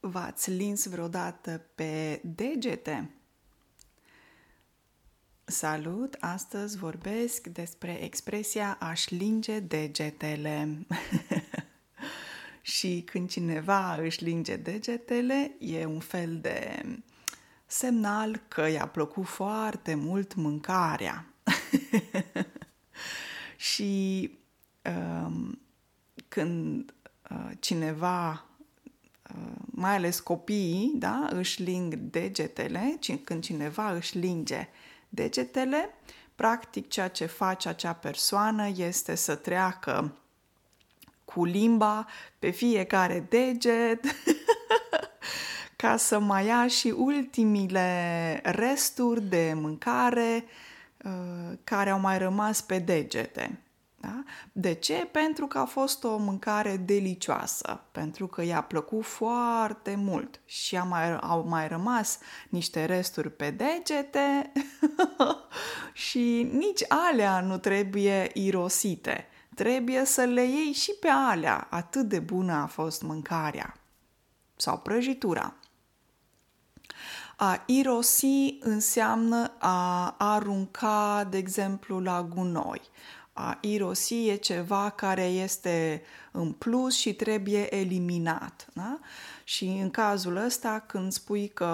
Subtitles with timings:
[0.00, 3.10] V-ați lins vreodată pe degete?
[5.44, 6.16] Salut!
[6.20, 10.86] Astăzi vorbesc despre expresia aș linge degetele.
[12.62, 16.82] și când cineva își linge degetele, e un fel de
[17.66, 21.26] semnal că i-a plăcut foarte mult mâncarea.
[23.72, 24.30] și
[24.84, 25.60] um,
[26.28, 26.94] când
[27.30, 28.48] uh, cineva
[29.78, 34.68] mai ales copiii, da, își ling degetele, când cineva își linge
[35.08, 35.94] degetele,
[36.34, 40.16] practic ceea ce face acea persoană este să treacă
[41.24, 42.06] cu limba
[42.38, 44.04] pe fiecare deget
[45.76, 50.44] ca să mai ia și ultimile resturi de mâncare
[51.04, 53.58] uh, care au mai rămas pe degete.
[54.00, 54.22] Da?
[54.52, 55.08] De ce?
[55.12, 60.82] Pentru că a fost o mâncare delicioasă, pentru că i-a plăcut foarte mult și a
[60.82, 64.52] mai, au mai rămas niște resturi pe degete
[66.08, 69.26] și nici alea nu trebuie irosite.
[69.54, 73.76] Trebuie să le iei și pe alea, atât de bună a fost mâncarea
[74.56, 75.54] sau prăjitura.
[77.36, 82.80] A irosi înseamnă a arunca, de exemplu, la gunoi
[83.40, 88.66] a irosi e ceva care este în plus și trebuie eliminat.
[88.72, 88.98] Da?
[89.44, 91.64] Și în cazul ăsta, când spui că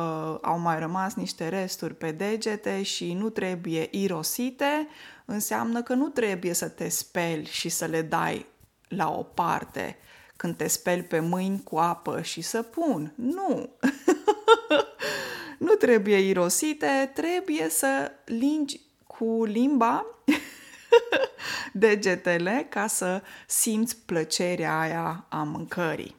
[0.42, 4.89] au mai rămas niște resturi pe degete și nu trebuie irosite,
[5.25, 8.47] înseamnă că nu trebuie să te speli și să le dai
[8.89, 9.97] la o parte
[10.37, 13.12] când te speli pe mâini cu apă și săpun.
[13.17, 13.69] Nu!
[15.67, 20.07] nu trebuie irosite, trebuie să lingi cu limba
[21.73, 26.17] degetele ca să simți plăcerea aia a mâncării.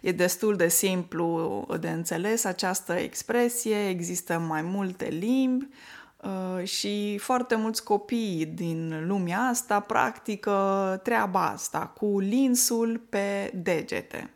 [0.00, 5.68] E destul de simplu de înțeles această expresie, există mai multe limbi
[6.16, 14.30] uh, și foarte mulți copii din lumea asta practică treaba asta cu linsul pe degete.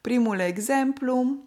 [0.00, 1.44] Primul exemplu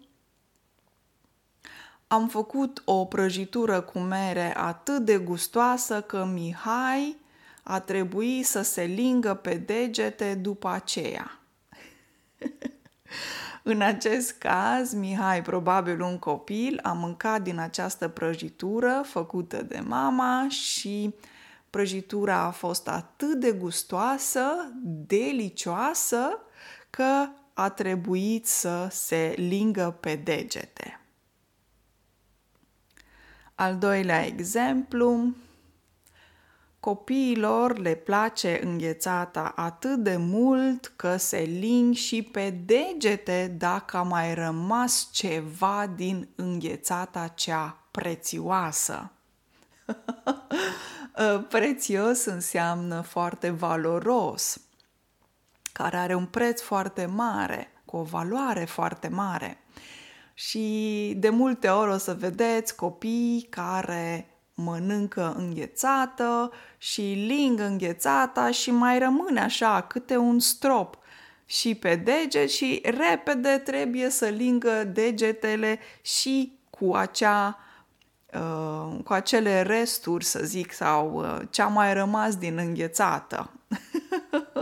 [2.07, 7.18] am făcut o prăjitură cu mere atât de gustoasă că Mihai
[7.63, 11.40] a trebuit să se lingă pe degete după aceea.
[13.63, 20.47] În acest caz, Mihai, probabil un copil, a mâncat din această prăjitură făcută de mama
[20.50, 21.13] și
[21.69, 24.72] prăjitura a fost atât de gustoasă,
[25.07, 26.40] delicioasă,
[26.90, 31.01] că a trebuit să se lingă pe degete.
[33.59, 35.34] Al doilea exemplu,
[36.79, 44.01] copiilor le place înghețata atât de mult că se ling și pe degete dacă a
[44.01, 49.12] mai rămas ceva din înghețata cea prețioasă.
[51.50, 54.62] Prețios înseamnă foarte valoros,
[55.72, 59.57] care are un preț foarte mare, cu o valoare foarte mare.
[60.39, 68.71] Și de multe ori o să vedeți copii care mănâncă înghețată și ling înghețata și
[68.71, 70.97] mai rămâne așa câte un strop
[71.45, 77.59] și pe deget și repede trebuie să lingă degetele și cu acea
[78.33, 83.51] uh, cu acele resturi, să zic, sau uh, ce a mai rămas din înghețată.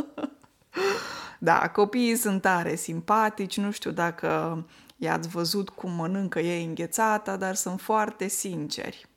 [1.40, 4.64] da, copiii sunt tare simpatici, nu știu dacă
[4.96, 9.08] i-ați văzut cum mănâncă ei înghețata, dar sunt foarte sinceri.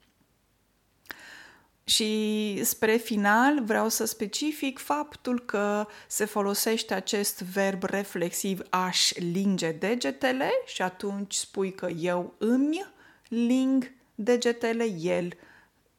[1.84, 9.72] Și spre final vreau să specific faptul că se folosește acest verb reflexiv aș linge
[9.72, 12.86] degetele și atunci spui că eu îmi
[13.28, 15.32] ling degetele, el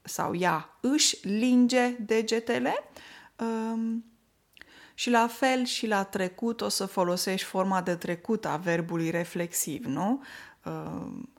[0.02, 2.74] sau ea își linge degetele.
[3.36, 4.06] Um,
[5.00, 9.86] și la fel și la trecut o să folosești forma de trecut a verbului reflexiv,
[9.86, 10.24] nu?
[10.64, 11.30] Um,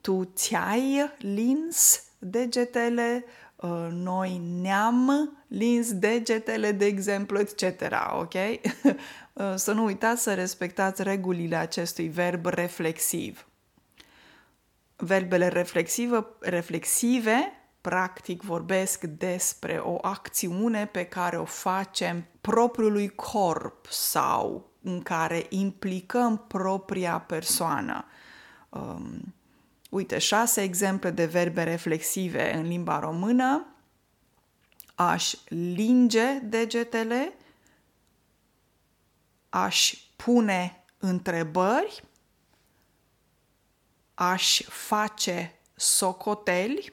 [0.00, 3.24] tu ți-ai lins degetele,
[3.56, 7.62] uh, noi ne-am lins degetele, de exemplu, etc.
[8.18, 8.34] Ok?
[9.32, 13.48] Uh, să nu uitați să respectați regulile acestui verb reflexiv.
[14.96, 17.52] Verbele reflexive, reflexive
[17.84, 26.44] practic vorbesc despre o acțiune pe care o facem propriului corp sau în care implicăm
[26.46, 28.04] propria persoană.
[28.68, 29.34] Um,
[29.90, 33.66] uite, șase exemple de verbe reflexive în limba română.
[34.94, 37.32] Aș linge degetele,
[39.48, 42.04] aș pune întrebări,
[44.14, 46.92] aș face socoteli,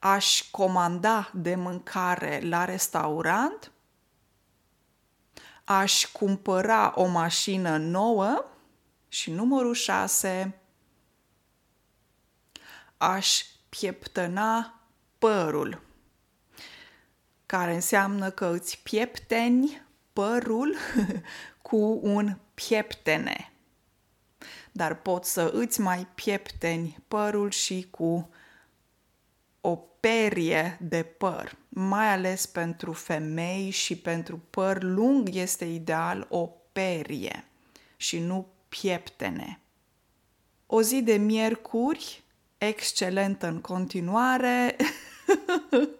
[0.00, 3.72] aș comanda de mâncare la restaurant,
[5.64, 8.44] aș cumpăra o mașină nouă
[9.08, 10.60] și numărul 6,
[12.96, 14.80] aș pieptăna
[15.18, 15.82] părul,
[17.46, 19.82] care înseamnă că îți piepteni
[20.12, 20.76] părul
[21.68, 23.52] cu un pieptene.
[24.72, 28.30] Dar poți să îți mai piepteni părul și cu
[29.60, 31.56] o perie de păr.
[31.68, 37.44] Mai ales pentru femei și pentru păr lung este ideal o perie
[37.96, 39.60] și nu pieptene.
[40.66, 42.22] O zi de miercuri
[42.58, 44.76] excelentă în continuare.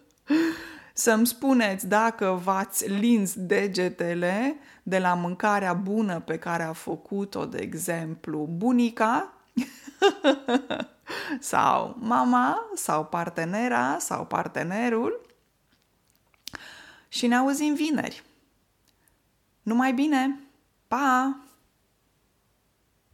[0.93, 7.59] Să-mi spuneți dacă v-ați lins degetele de la mâncarea bună pe care a făcut-o, de
[7.59, 9.35] exemplu, bunica
[11.38, 15.27] sau mama sau partenera sau partenerul
[17.09, 18.23] și ne auzim vineri.
[19.62, 20.41] Numai bine!
[20.88, 21.41] Pa!